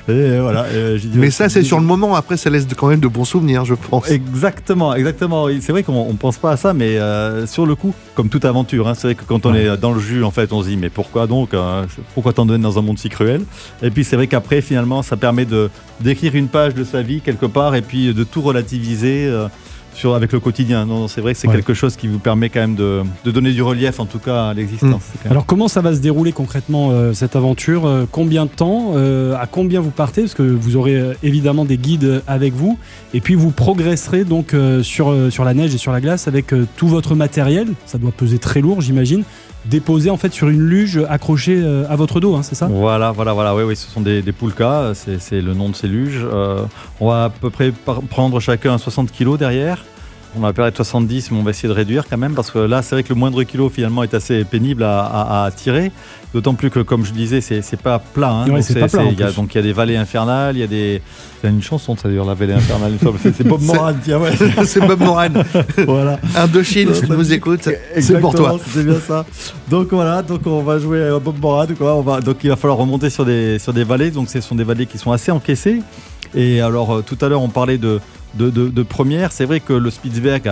Et 0.09 0.39
voilà 0.41 0.67
mais 1.15 1.31
ça 1.31 1.49
c'est 1.49 1.63
sur 1.63 1.79
le 1.79 1.87
moment 1.87 2.15
après 2.15 2.37
ça 2.37 2.51
laisse 2.51 2.67
quand 2.77 2.89
même 2.89 3.01
de 3.01 3.09
bons 3.09 3.25
souvenirs 3.25 3.65
je 3.65 3.75
pense. 3.75 4.11
Exactement 4.11 4.98
exactement. 4.99 5.47
C'est 5.61 5.73
vrai 5.73 5.83
qu'on 5.83 6.13
ne 6.13 6.17
pense 6.17 6.39
pas 6.39 6.53
à 6.53 6.57
ça, 6.57 6.75
mais 6.75 6.99
euh, 6.99 7.47
sur 7.47 7.67
le 7.67 7.75
coup, 7.75 7.95
comme 8.15 8.29
toute 8.29 8.45
aventure, 8.45 8.89
hein, 8.89 8.95
c'est 8.95 9.09
vrai 9.09 9.15
que 9.15 9.25
quand 9.25 9.47
on 9.47 9.55
est 9.55 9.77
dans 9.77 9.93
le 9.93 10.01
jus, 10.01 10.25
en 10.25 10.31
fait, 10.31 10.53
on 10.53 10.63
se 10.63 10.69
dit 10.69 10.77
mais 10.77 10.91
pourquoi 10.91 11.27
donc 11.27 11.55
hein, 11.55 11.87
Pourquoi 12.15 12.33
t'en 12.33 12.47
donner 12.47 12.63
dans 12.63 12.79
un 12.79 12.83
monde 12.83 12.99
si 12.99 13.09
cruel? 13.09 13.45
Et 13.83 13.91
puis 13.91 14.05
c'est 14.05 14.17
vrai 14.17 14.27
qu'après, 14.27 14.61
finalement, 14.61 15.03
ça 15.03 15.17
permet 15.17 15.45
de 15.45 15.71
d'écrire 16.01 16.35
une 16.35 16.49
page 16.49 16.75
de 16.75 16.85
sa 16.85 17.03
vie 17.03 17.21
quelque 17.21 17.47
part 17.47 17.75
et 17.75 17.83
puis 17.83 18.13
de 18.15 18.25
tout 18.25 18.43
relativiser. 18.43 19.27
Euh, 19.27 19.49
avec 20.15 20.33
le 20.33 20.41
quotidien. 20.41 20.87
Non, 20.87 21.09
c'est 21.09 21.21
vrai 21.21 21.35
que 21.35 21.41
c'est 21.41 21.49
quelque 21.49 21.75
chose 21.75 21.97
qui 21.97 22.07
vous 22.07 22.19
permet 22.19 22.49
quand 22.49 22.61
même 22.61 22.75
de, 22.75 23.03
donner 23.25 23.53
du 23.53 23.63
relief, 23.63 24.01
en 24.01 24.07
tout 24.07 24.19
cas, 24.19 24.49
à 24.49 24.55
l'existence. 24.55 25.03
Mm. 25.25 25.31
Alors, 25.31 25.47
comment 25.47 25.69
ça 25.69 25.81
va 25.81 25.95
se 25.95 26.01
dérouler 26.01 26.33
concrètement 26.33 26.91
euh, 26.91 27.13
cette 27.13 27.37
aventure 27.37 27.87
euh, 27.87 28.05
Combien 28.11 28.47
de 28.47 28.51
temps 28.51 28.93
euh, 28.95 29.35
À 29.39 29.47
combien 29.47 29.81
vous 29.81 29.91
partez 29.91 30.23
Parce 30.23 30.35
que 30.35 30.43
vous 30.43 30.77
aurez 30.77 31.03
évidemment 31.23 31.65
des 31.65 31.79
guides 31.79 32.23
avec 32.27 32.55
vous. 32.55 32.79
Et 33.15 33.21
puis, 33.21 33.35
vous 33.35 33.51
progresserez 33.51 34.25
donc 34.25 34.55
sur, 34.83 35.15
sur 35.31 35.45
la 35.45 35.55
neige 35.55 35.75
et 35.75 35.79
sur 35.79 35.93
la 35.93 36.01
glace 36.01 36.29
avec 36.29 36.53
tout 36.77 36.89
votre 36.89 37.15
matériel. 37.15 37.69
Ça 37.87 37.99
doit 37.99 38.13
peser 38.13 38.39
très 38.39 38.61
lourd, 38.61 38.81
j'imagine 38.81 39.25
déposé 39.69 40.11
en 40.11 40.17
fait 40.17 40.33
sur 40.33 40.49
une 40.49 40.63
luge 40.63 41.01
accrochée 41.09 41.65
à 41.89 41.97
votre 41.97 42.21
dos, 42.21 42.35
hein, 42.37 42.43
c'est 42.43 42.55
ça? 42.55 42.67
Voilà, 42.67 43.13
voilà, 43.13 43.33
voilà. 43.33 43.55
Oui, 43.55 43.63
oui, 43.63 43.77
ce 43.77 43.89
sont 43.89 44.01
des, 44.01 44.23
poulkas, 44.33 44.95
c'est 44.95 45.41
le 45.41 45.55
nom 45.55 45.69
de 45.69 45.77
ces 45.77 45.89
luges. 45.89 46.27
on 47.01 47.09
va 47.09 47.25
à 47.25 47.31
peu 47.31 47.51
près 47.51 47.73
prendre 48.11 48.41
chacun 48.41 48.79
60 48.79 49.13
kg 49.13 49.37
derrière. 49.37 49.85
On 50.37 50.41
va 50.41 50.53
de 50.53 50.77
70, 50.77 51.31
mais 51.31 51.39
on 51.39 51.43
va 51.43 51.51
essayer 51.51 51.69
de 51.69 51.75
réduire 51.75 52.05
quand 52.09 52.19
même 52.19 52.35
parce 52.35 52.51
que 52.51 52.59
là, 52.59 52.83
c'est 52.83 52.95
vrai 52.95 53.03
que 53.03 53.09
le 53.09 53.15
moindre 53.15 53.43
kilo 53.45 53.69
finalement 53.69 54.03
est 54.03 54.15
assez 54.15 54.45
pénible 54.45 54.83
à, 54.85 55.51
tirer. 55.55 55.91
D'autant 56.35 56.53
plus 56.53 56.71
que, 56.71 56.81
comme 56.81 57.07
je 57.07 57.13
disais, 57.13 57.41
c'est 57.41 57.81
pas 57.81 57.99
plat. 57.99 58.31
Hein. 58.31 58.47
donc, 58.47 59.55
il 59.55 59.55
y 59.55 59.59
a, 59.59 59.61
y 59.61 59.63
des 59.63 59.73
vallées 59.73 59.97
infernales, 59.97 60.57
il 60.57 60.61
y 60.61 60.63
a 60.63 60.67
des. 60.67 61.01
Il 61.43 61.47
y 61.47 61.49
a 61.49 61.51
une 61.55 61.63
chanson, 61.63 61.97
ça 61.97 62.09
d'ailleurs, 62.09 62.27
la 62.27 62.35
vallée 62.35 62.53
infernale. 62.53 62.93
c'est 63.23 63.47
Bob 63.47 63.63
Moran, 63.63 63.95
tiens, 64.03 64.19
ouais. 64.19 64.33
c'est 64.65 64.81
Bob 64.81 65.01
Moran. 65.01 65.29
voilà. 65.87 66.21
Indochine, 66.37 66.91
tu 66.93 67.11
nous 67.11 67.33
écoutes, 67.33 67.69
c'est 67.99 68.21
pour 68.21 68.35
toi. 68.35 68.59
C'est 68.67 68.85
bien 68.85 69.01
ça. 69.01 69.25
Donc 69.71 69.89
voilà, 69.93 70.23
donc 70.23 70.47
on 70.47 70.63
va 70.63 70.79
jouer 70.79 71.09
à 71.09 71.19
Bob 71.19 71.41
Moran. 71.41 71.67
Quoi. 71.79 71.95
On 71.95 72.03
va, 72.03 72.21
donc 72.21 72.37
il 72.45 72.51
va 72.51 72.57
falloir 72.57 72.79
remonter 72.79 73.09
sur 73.09 73.25
des, 73.25 73.59
sur 73.59 73.73
des 73.73 73.85
vallées. 73.85 74.11
Donc 74.11 74.29
ce 74.29 74.41
sont 74.41 74.55
des 74.55 74.65
vallées 74.65 74.87
qui 74.87 74.99
sont 74.99 75.13
assez 75.13 75.31
encaissées. 75.33 75.81
Et 76.35 76.61
alors, 76.61 76.97
euh, 76.97 77.03
tout 77.03 77.17
à 77.23 77.29
l'heure, 77.29 77.41
on 77.41 77.49
parlait 77.49 77.79
de, 77.79 78.01
de, 78.35 78.83
première. 78.83 79.33
C'est 79.33 79.45
vrai 79.45 79.61
que 79.61 79.73
le 79.73 79.91
Spitzberg 79.91 80.51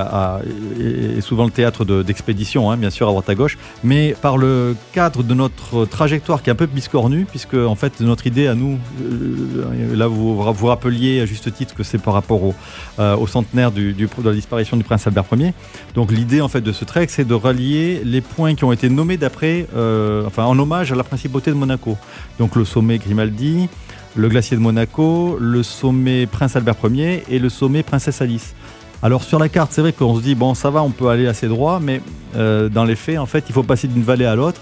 est 0.80 1.20
souvent 1.20 1.44
le 1.44 1.50
théâtre 1.50 1.84
d'expédition, 2.02 2.70
hein, 2.70 2.76
bien 2.76 2.90
sûr, 2.90 3.06
à 3.06 3.10
droite 3.10 3.28
à 3.28 3.34
gauche, 3.34 3.58
mais 3.84 4.14
par 4.20 4.38
le 4.38 4.76
cadre 4.92 5.22
de 5.22 5.34
notre 5.34 5.84
trajectoire 5.84 6.42
qui 6.42 6.50
est 6.50 6.52
un 6.52 6.56
peu 6.56 6.66
biscornue, 6.66 7.24
puisque 7.24 7.54
en 7.54 7.74
fait 7.74 8.00
notre 8.00 8.26
idée 8.26 8.46
à 8.46 8.54
nous, 8.54 8.78
euh, 9.02 9.96
là 9.96 10.06
vous 10.06 10.36
vous 10.36 10.66
rappeliez 10.66 11.20
à 11.20 11.26
juste 11.26 11.52
titre 11.52 11.74
que 11.74 11.82
c'est 11.82 11.98
par 11.98 12.14
rapport 12.14 12.42
au, 12.42 12.54
euh, 12.98 13.26
centenaire 13.26 13.72
de 13.72 13.94
la 14.24 14.32
disparition 14.32 14.76
du 14.76 14.84
prince 14.84 15.06
Albert 15.06 15.24
Ier. 15.36 15.52
Donc 15.94 16.12
l'idée 16.12 16.40
en 16.40 16.48
fait 16.48 16.60
de 16.60 16.72
ce 16.72 16.84
trek, 16.84 17.06
c'est 17.08 17.26
de 17.26 17.34
rallier 17.34 18.02
les 18.04 18.20
points 18.20 18.54
qui 18.54 18.64
ont 18.64 18.72
été 18.72 18.88
nommés 18.88 19.16
d'après, 19.16 19.66
euh, 19.76 20.24
enfin 20.26 20.44
en 20.44 20.58
hommage 20.58 20.92
à 20.92 20.94
la 20.94 21.04
principauté 21.04 21.50
de 21.50 21.56
Monaco. 21.56 21.96
Donc 22.38 22.56
le 22.56 22.64
sommet 22.64 22.98
Grimaldi, 22.98 23.68
le 24.16 24.28
glacier 24.28 24.56
de 24.56 24.62
Monaco, 24.62 25.36
le 25.38 25.62
sommet 25.62 26.26
Prince 26.26 26.56
Albert 26.56 26.76
Ier 26.90 27.22
et 27.28 27.38
le 27.38 27.48
sommet 27.48 27.82
Princesse 27.82 28.22
Alice. 28.22 28.54
Alors 29.02 29.22
sur 29.22 29.38
la 29.38 29.48
carte, 29.48 29.72
c'est 29.72 29.82
vrai 29.82 29.92
qu'on 29.92 30.16
se 30.16 30.22
dit 30.22 30.34
bon 30.34 30.54
ça 30.54 30.70
va, 30.70 30.82
on 30.82 30.90
peut 30.90 31.08
aller 31.08 31.26
assez 31.26 31.48
droit, 31.48 31.80
mais 31.80 32.00
euh, 32.34 32.68
dans 32.68 32.84
les 32.84 32.96
faits, 32.96 33.18
en 33.18 33.26
fait, 33.26 33.44
il 33.48 33.52
faut 33.52 33.62
passer 33.62 33.88
d'une 33.88 34.02
vallée 34.02 34.24
à 34.24 34.34
l'autre 34.34 34.60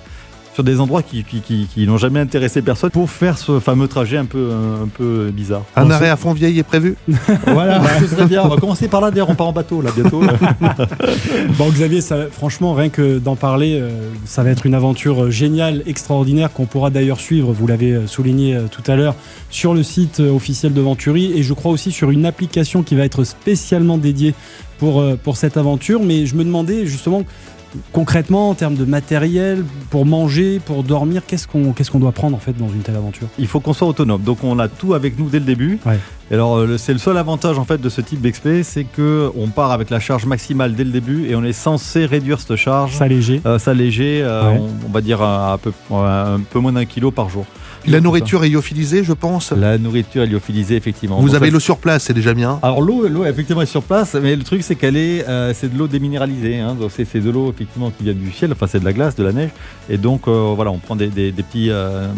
sur 0.55 0.63
des 0.63 0.81
endroits 0.81 1.03
qui, 1.03 1.25
n'ont 1.85 1.99
jamais 1.99 2.21
intéressé 2.21 2.63
personne 2.63 2.91
pour 2.91 3.11
faire 3.11 3.37
ce 3.39 3.59
fameux 3.59 3.89
trajet 3.89 4.17
un 4.17 4.25
peu, 4.25 4.53
un, 4.53 4.87
peu 4.87 5.31
bizarre. 5.33 5.65
Un 5.75 5.91
arrêt 5.91 6.09
à 6.09 6.17
Fontvieille 6.17 6.61
est 6.61 6.63
prévu 6.63 6.97
Voilà, 7.47 7.83
ce 8.01 8.07
serait 8.07 8.27
bien. 8.27 8.43
On 8.45 8.49
va 8.49 8.57
commencer 8.57 8.87
par 8.87 9.01
là, 9.01 9.11
d'ailleurs, 9.11 9.31
on 9.31 9.35
part 9.35 9.49
en 9.49 9.53
bateau 9.53 9.83
là 9.83 9.91
bientôt. 9.95 10.23
bon, 11.59 11.71
Xavier, 11.71 12.01
franchement, 12.31 12.73
rien 12.73 12.89
que 12.89 13.19
d'en 13.19 13.35
parler, 13.35 13.81
euh, 13.81 13.91
ça 14.27 14.45
va 14.45 14.51
être 14.51 14.65
une 14.65 14.75
aventure 14.75 15.29
géniale, 15.29 15.83
extraordinaire, 15.87 16.53
qu'on 16.53 16.67
pourra 16.67 16.91
d'ailleurs 16.91 17.19
suivre, 17.19 17.53
vous 17.53 17.67
l'avez 17.67 17.93
euh, 17.93 18.07
souligné 18.07 18.55
euh, 18.55 18.63
tout 18.71 18.89
à 18.89 18.95
l'heure, 18.95 19.17
sur 19.51 19.75
le 19.75 19.83
site 19.83 20.21
officiel 20.21 20.73
de 20.73 20.81
Venturi 20.81 21.33
et 21.37 21.43
je 21.43 21.53
crois 21.53 21.73
aussi 21.73 21.91
sur 21.91 22.11
une 22.11 22.27
application 22.27 22.85
qui 22.85 22.95
va 22.95 23.05
être 23.05 23.25
spécialement 23.25 23.99
dédiée 23.99 24.35
pour, 24.79 25.05
pour 25.23 25.37
cette 25.37 25.57
aventure. 25.57 26.03
Mais 26.03 26.27
je 26.27 26.37
me 26.37 26.45
demandais 26.45 26.87
justement 26.87 27.25
concrètement, 27.93 28.51
en 28.51 28.55
termes 28.55 28.75
de 28.75 28.85
matériel, 28.85 29.65
pour 29.91 30.07
manger, 30.07 30.61
pour 30.65 30.83
dormir, 30.83 31.23
qu'est-ce 31.27 31.47
qu'on 31.49 31.73
qu'est-ce 31.73 31.91
qu'on 31.91 31.99
doit 31.99 32.13
prendre 32.13 32.37
en 32.37 32.41
fait 32.41 32.57
dans 32.57 32.69
une 32.69 32.81
telle 32.81 32.97
aventure? 32.97 33.29
Il 33.39 33.47
faut 33.47 33.61
qu'on 33.61 33.73
soit 33.73 33.89
autonome. 33.89 34.23
Donc 34.23 34.45
on 34.45 34.59
a 34.59 34.69
tout 34.69 34.95
avec 34.95 35.19
nous 35.19 35.29
dès 35.29 35.39
le 35.39 35.45
début. 35.45 35.79
Ouais. 35.87 35.99
Et 36.31 36.35
alors 36.35 36.57
euh, 36.57 36.79
c'est 36.79 36.93
le 36.93 36.99
seul 36.99 37.17
avantage 37.19 37.59
en 37.59 37.65
fait 37.65 37.81
de 37.81 37.89
ce 37.89 38.01
type 38.01 38.21
d'expé, 38.21 38.63
c'est 38.63 38.85
que 38.85 39.31
on 39.37 39.49
part 39.49 39.73
avec 39.73 39.91
la 39.91 40.01
charge 40.01 40.25
maximale 40.27 40.75
dès 40.75 40.85
le 40.85 40.91
début 40.91 41.27
et 41.29 41.35
on 41.37 41.45
est 41.45 41.53
censé 41.53 42.07
réduire 42.07 42.41
cette 42.41 42.57
charge, 42.57 42.93
S'alléger. 42.97 43.43
euh, 43.45 43.59
s'alléger, 43.59 44.23
euh, 44.23 44.51
Ouais. 44.53 44.61
on, 44.61 44.89
on 44.89 44.93
va 44.93 45.01
dire 45.01 45.21
un 45.23 45.59
peu, 45.59 45.73
un 45.93 46.41
peu 46.51 46.59
moins 46.61 46.73
d'un 46.73 46.85
kilo 46.87 47.11
par 47.11 47.29
jour. 47.29 47.45
La 47.87 48.01
nourriture 48.01 48.45
est 48.45 48.49
lyophilisée, 48.49 49.05
je 49.05 49.13
pense. 49.13 49.53
La 49.53 49.79
nourriture 49.79 50.23
est 50.23 50.27
lyophilisée 50.27 50.77
effectivement. 50.77 51.21
Vous 51.21 51.29
Donc, 51.29 51.37
avez 51.37 51.51
l'eau 51.51 51.61
sur 51.61 51.79
place, 51.79 52.05
c'est 52.05 52.15
déjà 52.15 52.33
bien. 52.35 52.59
Alors 52.63 52.81
l'eau, 52.81 53.07
l'eau 53.09 53.25
effectivement 53.25 53.63
est 53.63 53.67
sur 53.67 53.83
place, 53.83 54.15
mais 54.15 54.35
le 54.37 54.43
truc 54.43 54.63
c'est 54.63 54.75
qu'elle 54.75 54.97
est, 54.97 55.27
euh, 55.29 55.53
c'est 55.55 55.73
de 55.73 55.79
l'eau 55.79 55.87
déminéralisée. 55.87 56.59
Hein, 56.61 56.75
donc 56.81 56.91
c'est, 56.95 57.05
c'est 57.05 57.21
de 57.21 57.31
l'eau 57.31 57.51
effectivement 57.51 57.91
qui 57.91 58.05
vient 58.05 58.15
du 58.15 58.31
ciel, 58.33 58.53
enfin 58.53 58.67
c'est 58.67 58.81
de 58.81 58.85
la 58.85 58.93
glace, 58.93 59.17
de 59.17 59.25
la 59.25 59.33
neige, 59.33 59.51
et 59.91 59.99
donc 59.99 60.29
euh, 60.29 60.53
voilà, 60.57 60.71
on 60.71 60.79
prend 60.79 60.97
des, 60.97 61.09
des- 61.09 61.33
des 61.33 61.43
petits, 61.43 61.69
euh, 61.71 62.09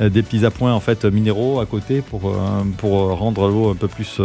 des 0.00 0.22
petits 0.22 0.44
appoints 0.44 0.72
en 0.72 0.80
fait 0.80 1.04
minéraux 1.04 1.60
à 1.60 1.66
côté 1.66 2.00
pour 2.02 2.34
pour 2.78 2.92
rendre 3.16 3.48
l'eau 3.48 3.70
un 3.70 3.74
peu 3.76 3.88
plus 3.88 4.18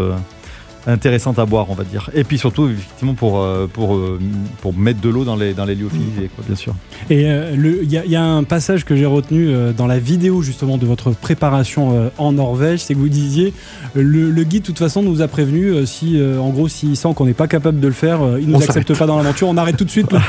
intéressante 0.91 1.39
à 1.39 1.45
boire, 1.45 1.67
on 1.69 1.73
va 1.75 1.83
dire. 1.83 2.09
Et 2.13 2.23
puis 2.23 2.37
surtout 2.37 2.67
effectivement 2.69 3.13
pour 3.13 3.39
euh, 3.41 3.67
pour 3.71 3.95
euh, 3.95 4.19
pour 4.61 4.73
mettre 4.75 5.01
de 5.01 5.09
l'eau 5.09 5.23
dans 5.23 5.35
les 5.35 5.53
dans 5.53 5.65
les 5.65 5.75
lyophilisés, 5.75 6.29
quoi, 6.35 6.43
bien 6.47 6.55
sûr. 6.55 6.73
Et 7.09 7.25
euh, 7.29 7.51
il 7.83 7.91
y, 7.91 7.97
a- 7.97 8.05
il 8.05 8.11
y 8.11 8.15
a 8.15 8.23
un 8.23 8.43
passage 8.43 8.85
que 8.85 8.95
j'ai 8.95 9.05
retenu 9.05 9.47
euh, 9.49 9.71
dans 9.73 9.87
la 9.87 9.99
vidéo 9.99 10.41
justement 10.41 10.77
de 10.77 10.85
votre 10.85 11.11
préparation 11.11 11.95
euh, 11.95 12.09
en 12.17 12.31
Norvège, 12.33 12.79
c'est 12.81 12.93
que 12.93 12.99
vous 12.99 13.09
disiez 13.09 13.53
le, 13.93 14.29
le 14.31 14.43
guide 14.43 14.61
de 14.61 14.67
toute 14.67 14.79
façon 14.79 15.01
nous 15.03 15.21
a 15.21 15.27
prévenu 15.27 15.65
euh, 15.67 15.85
si 15.85 16.19
euh, 16.19 16.39
en 16.39 16.49
gros 16.49 16.67
s'il 16.67 16.95
sent 16.97 17.09
qu'on 17.15 17.25
n'est 17.25 17.33
pas 17.33 17.47
capable 17.47 17.79
de 17.79 17.87
le 17.87 17.93
faire, 17.93 18.21
euh, 18.21 18.39
il 18.41 18.47
nous 18.49 18.55
On 18.55 18.61
accepte 18.61 18.93
pas 18.97 19.05
dans 19.05 19.17
l'aventure, 19.17 19.47
on 19.47 19.57
arrête 19.57 19.77
tout 19.77 19.85
de 19.85 19.89
suite 19.89 20.11
le, 20.11 20.19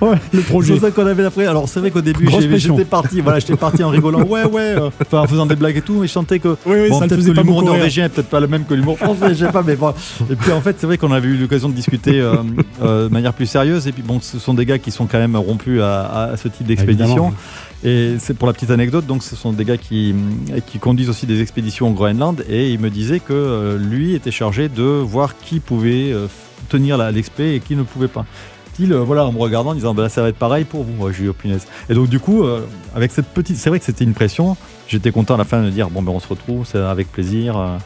le 0.02 0.16
C'est 0.32 0.40
projet. 0.42 0.72
pour 0.74 0.82
ça 0.82 0.90
qu'on 0.90 1.06
avait 1.06 1.24
après. 1.24 1.46
Alors 1.46 1.68
c'est 1.68 1.80
vrai 1.80 1.90
qu'au 1.90 2.00
début 2.00 2.28
j'étais 2.58 2.84
parti, 2.84 3.20
voilà, 3.20 3.38
j'étais 3.38 3.56
parti 3.56 3.82
en 3.84 3.88
rigolant, 3.90 4.22
ouais 4.22 4.44
ouais, 4.44 4.60
euh, 4.76 4.90
enfin 5.02 5.20
en 5.20 5.26
faisant 5.26 5.46
des 5.46 5.56
blagues 5.56 5.76
et 5.76 5.82
tout, 5.82 5.98
mais 6.00 6.06
je 6.06 6.12
sentais 6.12 6.38
que 6.38 6.48
Oui, 6.66 6.76
oui, 6.82 6.88
Bon, 6.90 6.98
peut-être 7.00 7.16
faisait 7.16 7.30
que 7.30 7.36
pas 7.36 7.42
l'humour 7.42 7.62
norvégien 7.62 8.08
peut-être 8.08 8.28
pas 8.28 8.40
le 8.40 8.46
même 8.46 8.64
que 8.64 8.74
l'humour 8.74 8.98
français, 8.98 9.30
je 9.34 9.44
sais 9.46 9.52
pas, 9.52 9.62
mais 9.66 9.76
bon. 9.76 9.92
Et 10.30 10.36
puis 10.36 10.52
en 10.52 10.60
fait, 10.60 10.76
c'est 10.78 10.86
vrai 10.86 10.98
qu'on 10.98 11.12
avait 11.12 11.28
eu 11.28 11.36
l'occasion 11.36 11.68
de 11.68 11.74
discuter 11.74 12.20
euh, 12.20 12.36
euh, 12.82 13.08
de 13.08 13.12
manière 13.12 13.32
plus 13.32 13.46
sérieuse. 13.46 13.86
Et 13.86 13.92
puis 13.92 14.02
bon, 14.02 14.20
ce 14.20 14.38
sont 14.38 14.54
des 14.54 14.66
gars 14.66 14.78
qui 14.78 14.90
sont 14.90 15.06
quand 15.06 15.18
même 15.18 15.36
rompus 15.36 15.80
à, 15.80 16.30
à 16.30 16.36
ce 16.36 16.48
type 16.48 16.66
d'expédition. 16.66 17.32
Et 17.84 18.16
c'est 18.18 18.34
pour 18.34 18.48
la 18.48 18.52
petite 18.52 18.70
anecdote, 18.70 19.06
donc 19.06 19.22
ce 19.22 19.36
sont 19.36 19.52
des 19.52 19.64
gars 19.64 19.76
qui, 19.76 20.14
qui 20.66 20.78
conduisent 20.80 21.10
aussi 21.10 21.26
des 21.26 21.40
expéditions 21.40 21.88
au 21.88 21.92
Groenland. 21.92 22.44
Et 22.48 22.72
il 22.72 22.80
me 22.80 22.90
disait 22.90 23.20
que 23.20 23.32
euh, 23.32 23.78
lui 23.78 24.14
était 24.14 24.32
chargé 24.32 24.68
de 24.68 24.82
voir 24.82 25.36
qui 25.38 25.60
pouvait 25.60 26.12
tenir 26.68 26.98
l'expé 27.12 27.54
et 27.54 27.60
qui 27.60 27.76
ne 27.76 27.82
pouvait 27.82 28.08
pas. 28.08 28.26
Euh, 28.80 29.00
voilà, 29.02 29.24
en 29.26 29.32
me 29.32 29.38
regardant, 29.38 29.70
en 29.70 29.74
disant 29.74 29.94
bah, 29.94 30.08
ça 30.08 30.22
va 30.22 30.28
être 30.28 30.36
pareil 30.38 30.64
pour 30.64 30.84
vous. 30.84 31.04
Ouais, 31.04 31.12
j'ai 31.12 31.30
punaise. 31.32 31.66
Et 31.90 31.94
donc 31.94 32.08
du 32.08 32.20
coup, 32.20 32.44
euh, 32.44 32.60
avec 32.94 33.10
cette 33.12 33.26
petite, 33.26 33.56
c'est 33.56 33.70
vrai 33.70 33.78
que 33.78 33.84
c'était 33.84 34.04
une 34.04 34.14
pression. 34.14 34.56
J'étais 34.86 35.10
content 35.12 35.34
à 35.34 35.38
la 35.38 35.44
fin 35.44 35.62
de 35.62 35.68
dire 35.70 35.90
bon 35.90 36.00
ben 36.02 36.12
on 36.12 36.20
se 36.20 36.28
retrouve, 36.28 36.64
c'est 36.66 36.78
avec 36.78 37.10
plaisir. 37.12 37.56
euh. 37.58 37.76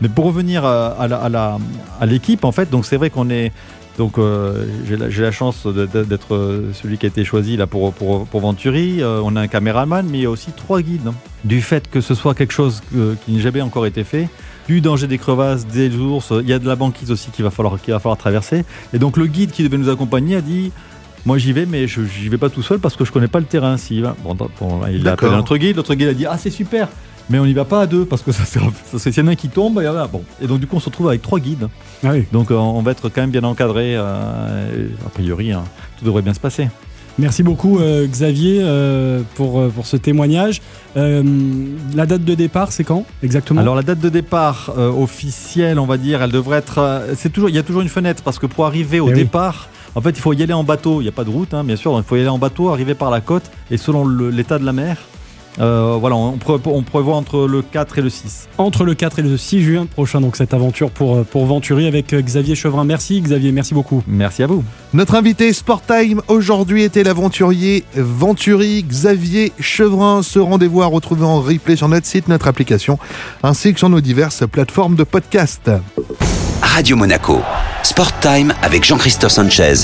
Mais 0.00 0.08
pour 0.08 0.26
revenir 0.26 0.64
à 0.64 1.06
la- 1.08 1.58
à 2.00 2.06
l'équipe 2.06 2.44
en 2.44 2.52
fait, 2.52 2.68
donc 2.70 2.84
c'est 2.84 2.96
vrai 2.96 3.08
qu'on 3.10 3.30
est 3.30 3.52
donc 4.00 4.16
euh, 4.16 4.64
j'ai 4.88 4.96
la, 4.96 5.30
chance 5.30 5.66
d'être 5.66 6.34
euh, 6.34 6.72
celui 6.72 6.96
qui 6.96 7.04
a 7.04 7.10
été 7.10 7.22
choisi 7.22 7.58
là 7.58 7.66
pour 7.66 7.92
pour, 7.92 8.24
pour 8.26 8.40
Venturi. 8.40 9.02
Euh, 9.02 9.20
on 9.22 9.36
a 9.36 9.42
un 9.42 9.46
caméraman, 9.46 10.06
mais 10.10 10.18
il 10.20 10.22
y 10.22 10.24
a 10.24 10.30
aussi 10.30 10.52
trois 10.52 10.80
guides. 10.80 11.08
hein. 11.08 11.14
Du 11.44 11.60
fait 11.60 11.86
que 11.90 12.00
ce 12.00 12.14
soit 12.14 12.34
quelque 12.34 12.54
chose 12.54 12.80
que- 12.90 13.14
qui 13.22 13.32
n'a 13.32 13.42
jamais 13.42 13.60
encore 13.60 13.84
été 13.84 14.02
fait, 14.02 14.30
du 14.66 14.80
danger 14.80 15.06
des 15.06 15.18
crevasses, 15.18 15.66
des 15.66 15.94
ours, 15.96 16.32
il 16.40 16.48
y 16.48 16.54
a 16.54 16.58
de 16.58 16.66
la 16.66 16.76
banquise 16.76 17.10
aussi 17.10 17.30
qu'il 17.30 17.44
va 17.44 17.50
falloir 17.50 17.76
va 17.76 17.98
falloir 17.98 18.16
traverser. 18.16 18.64
Et 18.94 18.98
donc 18.98 19.18
le 19.18 19.26
guide 19.26 19.50
qui 19.50 19.62
devait 19.64 19.76
nous 19.76 19.90
accompagner 19.90 20.36
a 20.36 20.40
dit 20.40 20.72
moi 21.26 21.36
j'y 21.36 21.52
vais, 21.52 21.66
mais 21.66 21.86
je 21.86 22.00
j'y 22.02 22.30
vais 22.30 22.38
pas 22.38 22.48
tout 22.48 22.62
seul 22.62 22.78
parce 22.78 22.96
que 22.96 23.04
je 23.04 23.12
connais 23.12 23.28
pas 23.28 23.40
le 23.40 23.44
terrain. 23.44 23.76
Va, 23.76 24.16
bon, 24.24 24.34
bon, 24.34 24.80
il 24.90 25.06
a 25.06 25.12
appelé 25.12 25.30
notre 25.32 25.58
guide, 25.58 25.76
l'autre 25.76 25.94
guide 25.94 26.08
a 26.08 26.14
dit 26.14 26.24
ah 26.24 26.38
c'est 26.38 26.48
super, 26.48 26.88
mais 27.30 27.38
on 27.38 27.46
n'y 27.46 27.54
va 27.54 27.64
pas 27.64 27.80
à 27.82 27.86
deux 27.86 28.04
parce 28.04 28.20
que 28.22 28.32
ça 28.32 28.44
c'est- 28.44 28.98
s'il 28.98 29.16
y 29.16 29.20
en 29.24 29.28
a 29.28 29.30
un 29.30 29.34
qui 29.36 29.48
tombe, 29.48 29.78
et 29.80 29.84
voilà, 29.88 30.06
bon. 30.06 30.22
Et 30.42 30.46
donc 30.46 30.60
du 30.60 30.66
coup 30.66 30.76
on 30.76 30.80
se 30.80 30.86
retrouve 30.86 31.08
avec 31.08 31.22
trois 31.22 31.38
guides. 31.40 31.68
Ah 32.04 32.10
oui. 32.12 32.24
Donc 32.32 32.50
euh, 32.50 32.54
on 32.56 32.82
va 32.82 32.90
être 32.90 33.08
quand 33.08 33.20
même 33.22 33.30
bien 33.30 33.44
encadré. 33.44 33.94
euh, 33.96 34.86
a 35.06 35.08
priori, 35.10 35.52
hein, 35.52 35.62
tout 35.98 36.04
devrait 36.04 36.22
bien 36.22 36.34
se 36.34 36.40
passer. 36.40 36.68
Merci 37.18 37.42
beaucoup 37.42 37.78
euh, 37.80 38.06
Xavier 38.06 38.60
euh, 38.62 39.20
pour, 39.34 39.68
pour 39.70 39.86
ce 39.86 39.96
témoignage. 39.98 40.62
Euh, 40.96 41.22
la 41.94 42.06
date 42.06 42.24
de 42.24 42.34
départ, 42.34 42.72
c'est 42.72 42.84
quand 42.84 43.04
exactement? 43.22 43.60
Alors 43.60 43.74
la 43.74 43.82
date 43.82 43.98
de 44.00 44.08
départ 44.08 44.72
officielle, 44.76 45.78
on 45.78 45.86
va 45.86 45.98
dire, 45.98 46.22
elle 46.22 46.32
devrait 46.32 46.58
être. 46.58 47.02
c'est 47.16 47.30
toujours, 47.30 47.48
il 47.50 47.54
y 47.56 47.58
a 47.58 47.62
toujours 47.62 47.82
une 47.82 47.88
fenêtre 47.88 48.22
parce 48.22 48.38
que 48.38 48.46
pour 48.46 48.64
arriver 48.64 49.00
au 49.00 49.08
Eh 49.08 49.12
oui. 49.12 49.16
départ, 49.18 49.68
en 49.94 50.00
fait, 50.00 50.10
il 50.10 50.20
faut 50.20 50.32
y 50.32 50.42
aller 50.42 50.52
en 50.54 50.64
bateau. 50.64 51.00
Il 51.00 51.04
n'y 51.04 51.08
a 51.08 51.12
pas 51.12 51.24
de 51.24 51.30
route, 51.30 51.52
hein, 51.52 51.64
bien 51.64 51.76
sûr. 51.76 51.94
Il 51.98 52.04
faut 52.04 52.16
y 52.16 52.20
aller 52.20 52.28
en 52.28 52.38
bateau, 52.38 52.70
arriver 52.70 52.94
par 52.94 53.10
la 53.10 53.20
côte 53.20 53.50
et 53.70 53.76
selon 53.76 54.06
l'état 54.08 54.58
de 54.58 54.64
la 54.64 54.72
mer. 54.72 54.96
Euh, 55.58 55.96
voilà, 56.00 56.16
on, 56.16 56.38
pré- 56.38 56.54
on 56.64 56.82
prévoit 56.82 57.16
entre 57.16 57.46
le 57.46 57.62
4 57.62 57.98
et 57.98 58.02
le 58.02 58.10
6. 58.10 58.48
Entre 58.58 58.84
le 58.84 58.94
4 58.94 59.18
et 59.18 59.22
le 59.22 59.36
6 59.36 59.62
juin 59.62 59.86
prochain, 59.86 60.20
donc 60.20 60.36
cette 60.36 60.54
aventure 60.54 60.90
pour, 60.90 61.16
euh, 61.16 61.24
pour 61.28 61.44
Venturi 61.46 61.86
avec 61.86 62.12
euh, 62.12 62.22
Xavier 62.22 62.54
Chevrin. 62.54 62.84
Merci 62.84 63.20
Xavier, 63.20 63.50
merci 63.52 63.74
beaucoup. 63.74 64.02
Merci 64.06 64.42
à 64.42 64.46
vous. 64.46 64.62
Notre 64.94 65.14
invité 65.16 65.52
Sport 65.52 65.82
Time 65.82 66.22
aujourd'hui 66.28 66.82
était 66.84 67.02
l'aventurier 67.02 67.84
Venturi 67.96 68.82
Xavier 68.84 69.52
Chevrin. 69.58 70.22
Ce 70.22 70.38
rendez-vous 70.38 70.82
à 70.82 70.86
retrouver 70.86 71.24
en 71.24 71.40
replay 71.40 71.76
sur 71.76 71.88
notre 71.88 72.06
site, 72.06 72.28
notre 72.28 72.46
application, 72.48 72.98
ainsi 73.42 73.72
que 73.72 73.78
sur 73.78 73.88
nos 73.88 74.00
diverses 74.00 74.44
plateformes 74.50 74.94
de 74.94 75.04
podcast. 75.04 75.70
Radio 76.62 76.96
Monaco. 76.96 77.40
Sport 77.82 78.12
Time 78.20 78.54
avec 78.62 78.84
Jean-Christophe 78.84 79.32
Sanchez 79.32 79.74